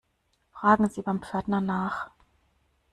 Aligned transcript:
Fragen 0.49 0.89
Sie 0.89 1.03
beim 1.03 1.21
Pförtner 1.21 1.61
nach. 1.61 2.09